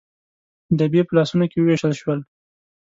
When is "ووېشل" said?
1.59-1.93